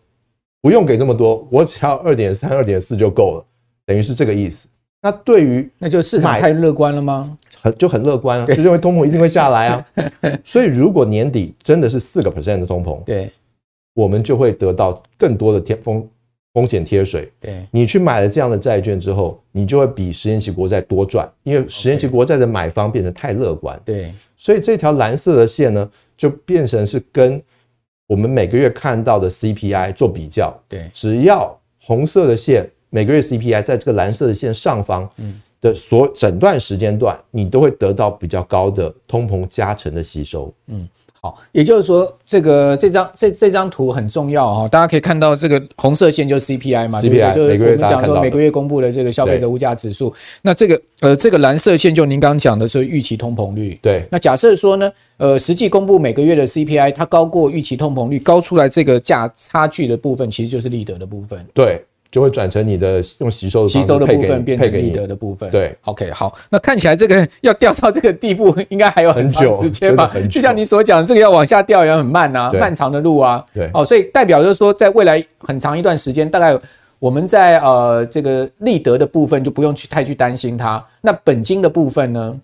[0.62, 3.44] 不用给这么多，我只要二点三、二点四就够了，
[3.84, 4.68] 等于是这个意思。
[5.02, 7.36] 那对于那就市场太乐观了吗？
[7.60, 9.84] 很就很乐观啊，就认为通膨一定会下来啊。
[10.44, 13.32] 所以如果年底真的是四个 percent 的通膨，对，
[13.94, 16.08] 我们就会得到更多的天风
[16.56, 17.30] 风险贴水。
[17.38, 23.78] 对，你去买了这样的债券之后，你就会比十年期国债多赚，因为十年期国债的买方变成太乐观。
[23.84, 27.42] 对，所以这条蓝色的线呢，就变成是跟
[28.06, 30.58] 我们每个月看到的 CPI 做比较。
[30.66, 32.66] 对，只要红色的线。
[32.88, 35.10] 每个月 CPI 在这个蓝色的线上方
[35.60, 40.54] 的所整段时间段，你都会得到比较高的通膨加成的吸收。
[40.68, 40.88] 嗯，
[41.20, 50.14] 好，也就是说，这个这张这这张图很重要哈，大家可以看到这个红色线就是 CPI 嘛，CPI 就是我们讲说每个月公布的这个消费者物价指数。
[50.42, 53.78] 那这个呃这个蓝色线就您刚刚讲的是预期通膨率。
[53.82, 61.44] 对，那假设说呢，呃实际公布每个月的 CPI 它高过预期通膨率，高出来这个价差距的部分，其实就是利得的部分。
[61.52, 61.84] 对。
[62.10, 65.50] 就会转成你的用吸收的吸收的部分变成利得的部分。
[65.50, 70.12] 对，OK，好，那看起来这个 要掉到这个地步， 应该还有很长时间吧？
[70.30, 73.44] 就像你所讲，这个要往下掉也很慢啊，漫长的路啊。
[73.54, 76.58] 对，哦，所以代表就是说，在未来很长一段时间，大概
[76.98, 80.82] 我们在呃这个利得的部分就不用去太去担心它。
[81.00, 82.40] 那本金的部分呢？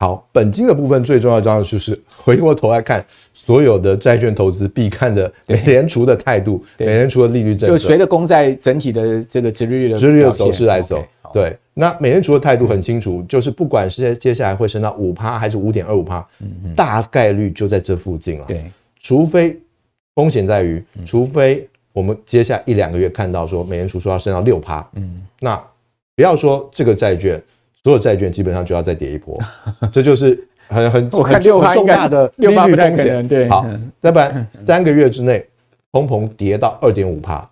[0.00, 11.04] 好，本金的部分最重要的就是回过头来看所有的债券投资必看的美联储的态度，美联储的利率政策，就随着公债整体的这个殖利率的殖利率的走势来走。
[11.32, 16.24] 对，那美联储的态度很清楚，就是不管是接下来会升到五趴还是五点二五趴，
[16.76, 18.44] 大概率就在这附近了。
[18.46, 19.60] 对，除非
[20.14, 25.60] 风险在于，除非我们接下来一两个月看到说美联储说要升到六趴，嗯，那
[26.14, 27.42] 不要说这个债券。
[27.84, 29.38] 所有债券基本上就要再跌一波，
[29.92, 33.28] 这就是很很很很重大的利率风险。
[33.28, 33.64] 对，好，
[34.00, 35.46] 那不然三个月之内
[35.92, 37.48] 通膨跌到二点五帕，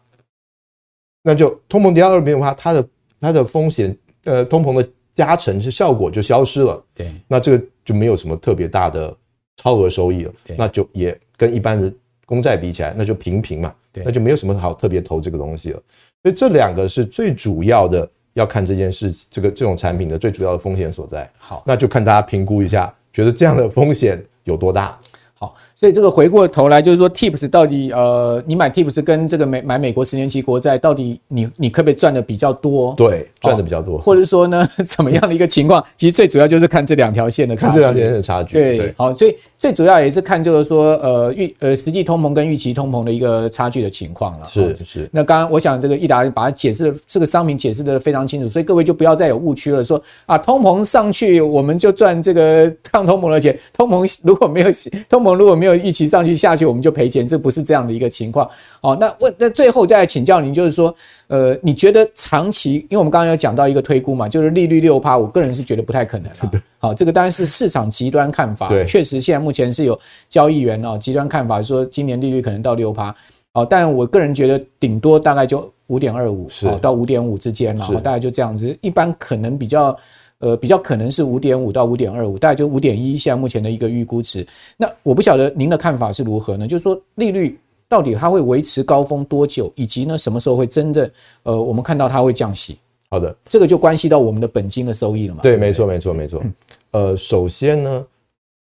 [1.23, 2.89] 那就通膨跌到二点五帕，它的
[3.21, 6.85] 它的风险呃通膨的加成是效果就消失了。
[6.93, 9.17] 对，那这个就没有什么特别大的
[9.57, 10.33] 超额收益了。
[10.59, 11.91] 那就也跟一般的
[12.27, 13.73] 公债比起来，那就平平嘛。
[13.93, 15.81] 对，那就没有什么好特别投这个东西了。
[16.23, 18.11] 所以这两个是最主要的。
[18.37, 21.29] 要看这件事，这个这种产品的最主要的风险所在。
[21.39, 24.99] 好，那就看大家评估一下，觉得这样的风险有多大。
[25.39, 32.95] 好，所以这个回过头来就是说，TIPS 到底呃，你买 TIPS 跟这个美买美国十年期国债，到底你你可不可以赚的比较多？
[32.97, 35.85] 对，赚的比较多，或者说呢， 怎么样的一个情况？
[35.95, 37.73] 其实最主要就是看这两条线的差距。
[37.73, 38.55] 看这两条线的差距。
[38.55, 44.47] 对，好，所以最主要也是看就是说，呃预呃实际通膨跟预期通膨的一个差距的情况了。
[44.47, 45.09] 是是。
[45.13, 54.69] 那刚刚我想这个益达把它解释的这个商品解释的非常清楚，所以各位就不要再有误区了，说啊通膨上去我们就赚这个抗通膨的钱，通膨如果没有
[55.11, 55.37] 通膨。
[55.37, 58.49] 如果没有预期上去下去，我们就赔钱，这不是这样的一个情况。
[58.81, 60.95] 哦，那问那最后再来请教您，就是说，
[61.29, 66.63] 呃，你觉得长期，因为我们刚刚有讲到一个推估嘛，就是利率六趴，我个人是觉得不太可能 了。
[66.79, 68.69] 好，这个当然是市场极端看法。
[68.69, 69.99] 对，确实现在目前是有
[70.29, 73.15] 交易员哦极端看法，说今年利率可能到六趴。
[73.53, 76.49] 哦，但我个人觉得顶多大概就五点二五，
[76.81, 78.77] 到五点五之间嘛，大概就这样子。
[78.81, 79.97] 一般可能比较。
[80.39, 84.47] 呃，比较可能是五点五到五点二五，大概就五点一，现在目前的一个预估值。
[84.77, 86.67] 那我不晓得您的看法是如何呢？
[86.69, 91.11] 就是说利率到底它会维持高峰多久，以及呢什么时候会真的
[91.45, 92.79] 呃，我们看到它会降息？
[93.09, 95.41] 好的，这个就关系到我们的本金的收益了嘛？
[95.43, 96.43] 对，没错，没错，没错。
[96.91, 98.07] 呃，首先呢，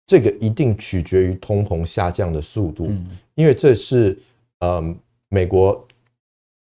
[0.06, 2.88] 这个一定取决于通膨下降的速度，
[3.34, 4.16] 因为这是
[4.60, 4.80] 呃
[5.28, 5.84] 美国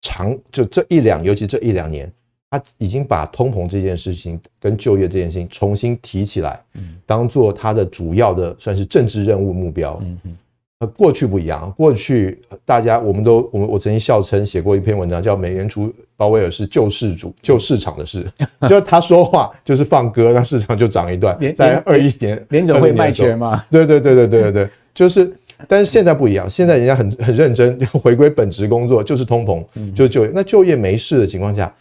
[0.01, 2.11] 长就这一两，尤其这一两年。
[2.51, 6.59] 他已经把通膨这件事情跟就业这件事情重新提起来，
[7.05, 9.97] 当做他的主要的算是政治任务目标。
[10.01, 10.37] 嗯嗯，
[10.79, 18.29] 呃，过去不一样，过去大家我们都我们我曾经笑称写过一篇文章叫“美联储鲍威尔是救世主，救市场的事”，
[18.67, 21.39] 就他说话就是放歌，那市场就涨一段。
[21.55, 23.65] 在二一年，联总会卖权嘛？
[23.71, 25.31] 对对对对对对对， 就是，
[25.69, 30.31] 但是现在不一样，现在人家很很认真，回归本职工作，就是通膨，就是就业。
[30.35, 31.73] 那就业没事的情况下。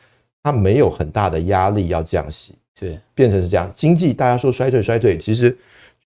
[0.42, 3.70] 它没有很大的压力要降息，是变成是这样。
[3.74, 5.57] 经济大家说衰退衰退，其实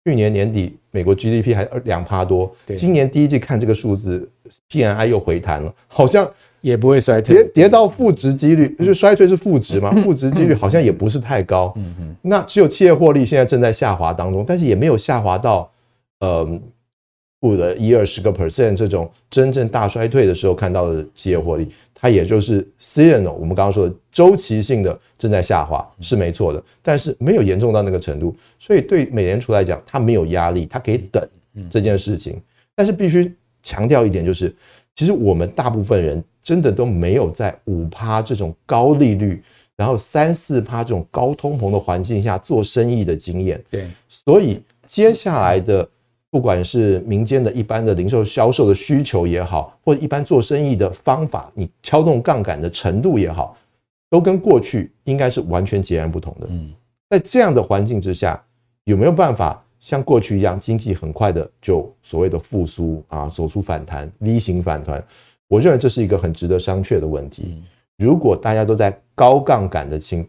[0.05, 4.29] 去年年底美国 GDP 还两趴多，今年第一季看这个数字
[4.71, 6.29] ，PMI 又回弹了，好像
[6.61, 11.73] 也不会衰退，跌跌到负值几率，就是衰退是负值嘛， 负值几率好像也不是太高。
[11.77, 15.71] 嗯嗯，那只有企业获利现在正在下滑当中，但是也没有下滑到
[16.21, 16.61] 呃
[17.51, 21.71] 负的一二十个 percent 这种真正大衰退的时候看到的企业获利。
[21.95, 31.27] 它也就是 seasonal，我们刚刚说的周期性的正在下滑是没错的，但是没有严重到那个程度，所以对美联储来讲，它没有压力，它可以等
[31.71, 32.39] 这件事情。
[32.75, 34.55] 但是必须强调一点，就是
[34.95, 39.43] 其实我们大部分人真的都没有在五趴这种高利率，
[39.75, 43.63] 然后三四趴这种高通膨的环境下做生意的经验。
[43.71, 45.89] 对，所以接下来的。
[46.35, 53.57] 不管是民间的一般的零售销售的需求也好，或者一般做生意的方法，你撬动杠杆的程度也好，
[54.11, 56.49] 都跟过去应该是完全截然不同的。
[56.51, 56.75] 嗯，
[57.09, 58.45] 在这样的环境之下，
[58.87, 65.01] 有没有办法像过去一样，经济很快的就所谓的复苏啊，走出反弹，V 型反弹？
[65.47, 67.63] 我认为这是一个很值得商榷的问题。
[67.97, 70.29] 如果大家都在高杠杆的情，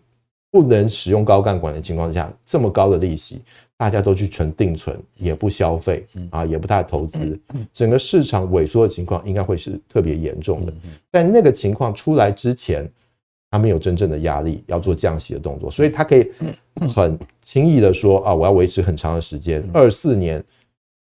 [0.51, 3.41] 不能使用高杠杆的情况下，这么高的利息。
[3.77, 7.37] 大家都去存定存，也不消费啊，也不太投资，
[7.73, 10.73] 整个市场萎缩的情况应该会是特别严重的。
[11.11, 12.89] 在那个情况出来之前，
[13.51, 16.31] 他没有真正的压力要做降息的动作，所以他可以
[16.87, 20.41] 很轻易的说啊，我要维持很长的时间，二四年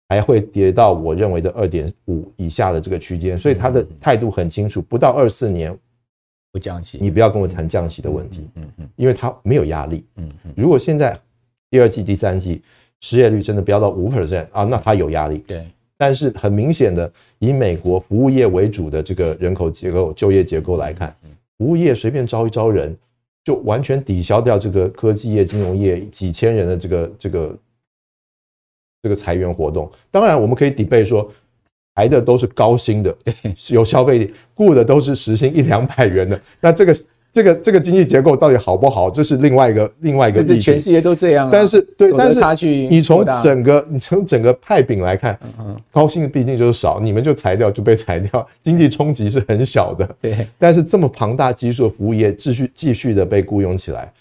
[0.10, 5.74] 还会跌到我认为的二点五以下的这个区间，所以他的态度很清楚，不到二四年
[6.52, 11.18] 不降息，你不要跟我谈降息的问题，嗯嗯，因为他没有压力，嗯嗯，如果现在。
[11.70, 12.62] 第二季、第三季
[13.02, 15.40] 失业率真的飙到五 percent 啊，那它有压力。
[15.40, 21.14] 对，但是很明显的，以美国服务业为主的这个人口结构、就业结构来看，
[21.58, 22.96] 服务业随便招一招人，
[23.44, 27.58] 就完全抵消掉这个科技业、金融业几千人的这个这个
[29.04, 29.92] 这个裁员活动。
[30.10, 31.30] 当然，我们可以 debate 说，
[31.96, 33.14] 来的都是高薪的，
[33.72, 36.96] 有消费力，雇的都是时薪一两百元的，那这个。
[37.38, 39.12] 这个这个经济结构到底好不好？
[39.12, 40.44] 这是另外一个另外一个。
[40.60, 41.50] 全世界都这样啊。
[41.54, 45.38] 但是对，但是差距你从整个你从整个派饼来看，
[45.92, 50.10] 高薪的毕竟就是少，你们就裁掉就被裁掉，经济冲击是很小的。
[50.20, 54.12] 对，但是这么庞大基数的服务业继续继续的被雇佣起来。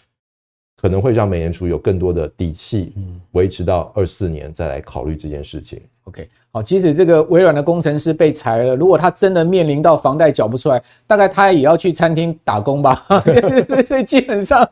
[0.79, 2.93] 可能会让美联储有更多的底气，
[3.33, 5.81] 维持到二四年再来考虑这件事情。
[6.05, 13.05] OK，好，即使这个微软的工程师被裁了，如果他真的面临到房贷缴不出来，大概他也要去餐厅打工吧。
[13.87, 14.67] 所以基本上，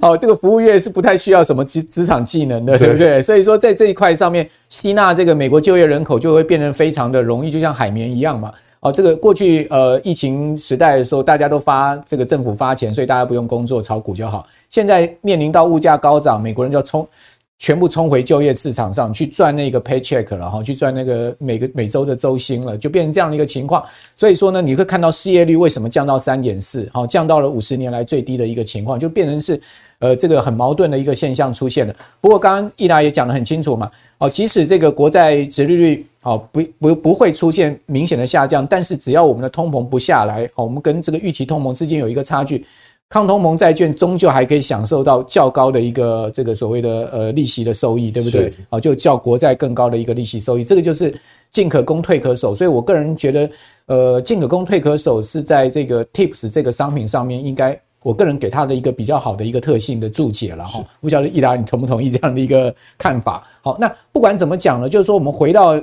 [0.00, 3.20] 好，这个服务业是不太需要什么职职场技能的，对不对？
[3.20, 8.50] 所以说在这一块上面，吸纳这个美国就业人口就会变得非常的容易，就像海绵一样嘛。
[8.80, 14.46] 哦，这个过去呃疫情时代的时候，大家都发这个政府发钱，所以大家不用工作炒股就好。
[14.70, 17.06] 现在面临到物价高涨，美国人就要冲，
[17.60, 23.84] 全部冲回就业市场上去赚那个 paycheck 了哈，去赚那个每个每周的周薪了，就变成这样的一个情况。
[24.16, 29.60] 所以说呢，你会看到失业率为什么降到三点四，好，降到了五十年来最低的一个情况，就变成是。
[30.00, 31.94] 呃，这个很矛盾的一个现象出现了。
[32.22, 42.64] 不过刚刚奕达也讲得很清楚嘛，哦，即使这个国债殖利率哦不不不会出现明显的下降，但是只要我们的通膨不下来，哦，我们跟这个预期通膨之间有一个差距，
[43.10, 48.52] 抗通膨债券终究还可以享受到较高的一个这个所谓的呃利息的收益，对不对？
[48.70, 51.12] 啊，就较国债更高的一个利息收益，这个就是
[51.50, 52.54] 进可攻退可守。
[52.54, 53.50] 所以我个人觉得，
[53.86, 57.78] 呃，进可攻退可守是在这个 TIPS 这个商品上面应该。
[58.02, 63.46] 我个人给他的一个比较好的一个特性的注解了哈，不晓得易达你同不同意这样的一个看法？
[63.60, 65.78] 好，那不管怎么讲呢，就是说我们回到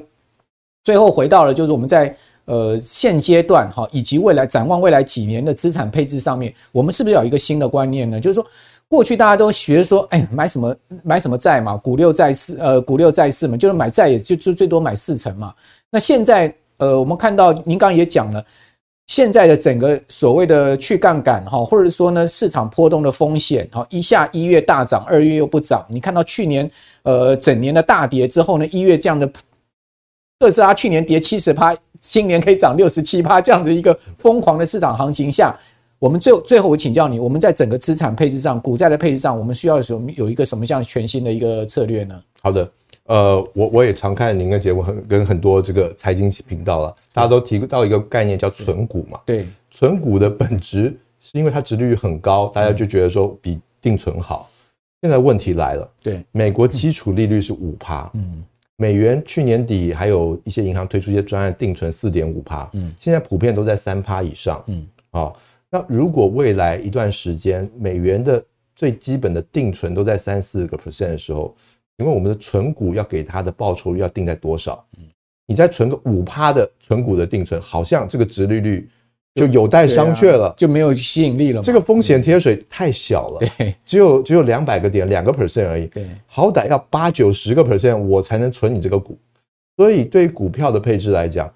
[0.84, 2.08] 最后回到了，就是我们在
[2.48, 8.20] 呃现阶段哈，以及未来展望未来几年的资产配置上面，我们是不是有一个新的观念呢？
[8.20, 8.46] 就是说
[8.90, 15.54] 过去大家都学说，哎，买什么买什么债嘛，股六债四，呃，股六债四嘛，就是买债也就就最多买四成嘛。
[15.92, 18.44] 那现在，呃，我们看到您刚刚也讲了，
[19.08, 25.86] 现在的整个所谓的去杠杆哈，或者说呢市场波动的风险哈，一下一月大涨，二月又不涨。
[25.90, 26.70] 你看到去年
[27.04, 29.30] 呃整年的大跌之后呢，一月这样的
[30.40, 31.76] 特斯拉去年跌七十趴，
[32.08, 35.54] 今年可以涨六十七趴，这样子一个疯狂的市场行情下，
[36.00, 42.20] 我们最后最后我请教你，我们在整个资产配置上，股债的配置上，我们需要什么有一个什么样全新的一个策略呢？
[42.42, 42.72] 好的。
[43.08, 49.18] 呃，我我也常看您的节目，很跟很多这个财经频道了，大家都提到一个概念叫存股嘛。
[49.26, 54.50] 对，存股的本质是因为它殖利率很高，大家就觉得说比定存好。
[55.02, 58.44] 现在问题来了，对，美国基础利率是五趴，嗯，
[58.78, 65.38] 美元去年底还有一些银行推出一些专案定存四点五趴，嗯，现在普遍都在三趴以上，嗯，好，
[65.70, 68.44] 那如果未来一段时间美元的
[68.76, 71.56] 最基本的定存都在三四个 percent 的时候。
[72.00, 74.86] 请问我们的存股要给它的报酬率要定在多少？
[75.00, 75.04] 嗯
[75.48, 78.88] 你再存个五趴的存股的定存，好像这个值利率
[79.38, 81.62] 就有待商榷了，就没有吸引力了。
[81.62, 85.86] 这个风险贴水太小了，对，只有只有两百个点，两个 percent 而已。
[85.88, 89.18] 对，好歹要八九十个 percent 我才能存你这个股。
[89.76, 91.54] 所以对于股票的配置来讲，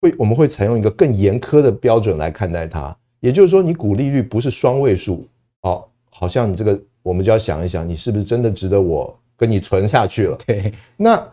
[0.00, 2.94] 会我们会采用一个更严苛的标准来看待它。
[3.20, 5.26] 也就是说，你股利率不是双位数，
[5.62, 9.16] 哦，好像你这个我们就要想一想，你是不是真的值得我？
[9.36, 11.26] 跟你存下去了， 对，那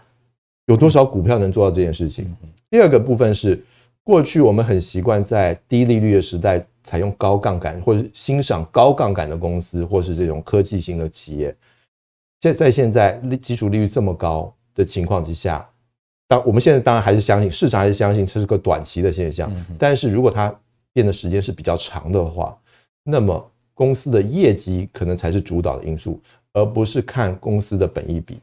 [0.68, 2.34] 有多少股票能做到这件事情？
[2.72, 3.62] 第二个部分是，
[4.08, 11.53] 过去我们很习惯在低利率的时代采用高杠杆，或者欣赏高杠杆的公司，或是这种科技型的企业。
[12.39, 15.68] 在在现在利基础利率这么高的情况之下，
[16.26, 20.55] 当我们现在当然还是相信市场还是相信这是个短期的现象，但是如果它
[20.93, 22.58] 变的时间是比较长的话，
[23.03, 26.18] 那么公司的业绩可能才是主导的因素。
[26.53, 28.39] 而不是看公司的本益比。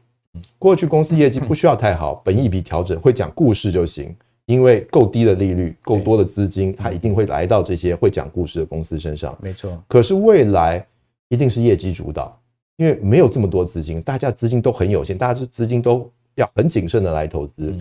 [0.57, 4.15] 过去公司业绩不需要太好，本益比调整会讲故事就行，
[4.45, 9.37] 因为够低的利率、够多的资金，它一定会来到这些会讲故事的公司身上。
[9.41, 9.81] 没错。
[9.87, 10.85] 可是未来
[11.29, 12.39] 一定是业绩主导，
[12.77, 17.75] 因为没有这么多资金，大家资金都很有限，大家资金都要很谨慎的来投资。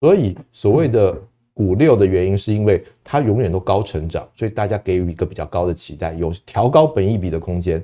[0.00, 1.16] 所以所谓的
[1.52, 7.82] 股六的原因，是因为它永远都高成长，所以大家给予一个比较高的期待，有调高本益比的空间。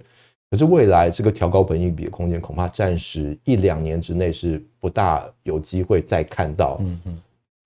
[0.51, 6.76] 可是未来这个调高本益比的空间，恐怕暂时一两年之内是不大有机会再看到。
[6.81, 7.18] 嗯嗯，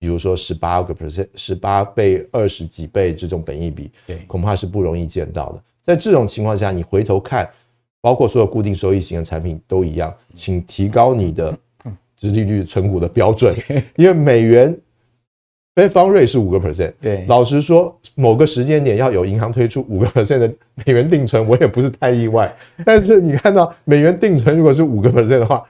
[0.05, 5.59] 比如说十八个 percent、十八倍、二十几倍这种本益比，对，恐怕是不容易见到的。
[5.81, 7.49] 在这种情况下，你回头看，
[8.01, 11.57] 包括所有固定收益型的产品都一样，请提高你的
[12.15, 13.55] 殖利率存股的标准，
[13.97, 14.77] 因为美元。
[15.73, 22.55] Fed Fund Rate 是五个 percent，对，老实说，某个时间点要有银行推出五个 percent 的美元定存，我也不是太意外。
[22.85, 25.61] 但是你看到美元定存如果是五个 percent 的话，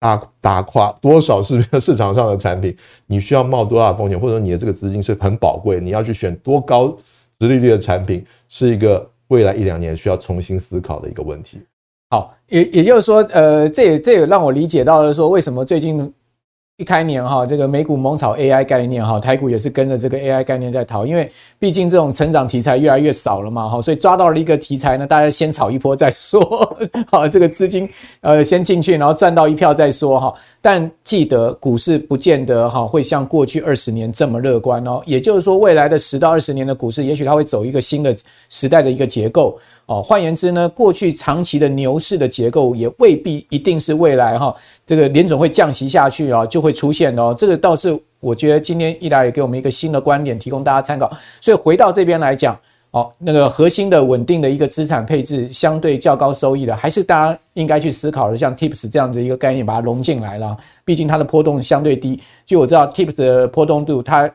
[0.00, 2.74] 打打垮多少市 市场上的产品，
[3.06, 6.88] 你需要冒多大风险，或者说你的这个资金是很宝贵，你要去选多高
[7.38, 11.60] 殖利率的产品，是一个未来一两年需要重新思考的一个问题。
[12.08, 16.12] 好，也也就是说，呃，这也这也让我理解到了说，为什么最近。
[16.80, 26.40] 一开年哈，这个美股猛炒 AI 概念哈，台股也是跟着这个 AI 概念在逃，因为毕竟这种成长题材越来越少了嘛哈，所以抓到了一个题材呢，大家先炒一波再说，
[27.12, 27.86] 好，这个资金
[28.22, 30.32] 呃先进去，然后赚到一票再说哈。
[30.62, 38.16] 但记得股市不见得哈会像过去二十年这么乐观哦，也就是说未来的十到二十年的股市，也许它会走一个新的
[38.48, 39.58] 时代的一个结构。
[39.90, 44.54] 哦，换言之呢，过去长期的牛市的结构也未必一定是未来哈，
[44.86, 47.34] 这个联总会降息下去啊就会出现哦。
[47.36, 51.10] 这个倒是我觉得今天一来也给我们一个新的观点，提供大家参考。
[51.40, 52.56] 所以回到这边来讲，
[52.92, 60.56] 哦，那个核心的稳定的一个资产配置，相对较高收益的，还是大家应该去思考的，像 TIPS 这样的一个概念，把它融进来了。
[60.84, 64.30] 毕竟它的波动相对低，就我知道 TIPS 的波动度它。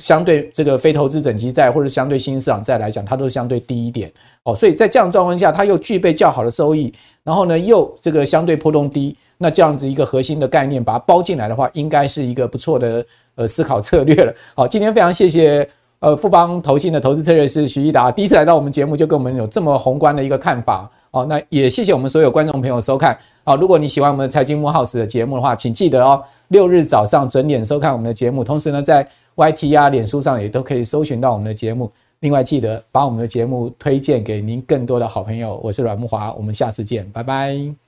[0.00, 4.10] 相对这个非投资等级债或者相对新市场债来讲，它都相对低一点
[4.44, 6.92] 哦，所以在这样状况下，它又具备较好的收益，
[7.24, 14.32] 然后呢又这个相对波动低，那这样子一个核心的概念把它包进来的话，应该是一个不错的呃思考策略了。
[14.56, 15.68] 好，今天非常谢谢
[16.00, 21.26] 呃富邦投信的投资策略师许奕达第一次来到我们节目，就跟我们有这么宏观的一个看法哦。
[21.26, 29.06] 那也谢谢我们所有观众朋友收看好，如果你喜欢我们的财经慕 House 的节目的话，请记得哦，六日早上准点收看我们的节目，同时呢在。
[29.38, 31.88] YT 啊，脸书上也都可以搜寻到我们的节目。
[32.20, 35.60] 另外，记得把我们的节目推荐给您更多的好朋友。
[35.62, 37.87] 我是阮慕华，我们下次见，拜拜。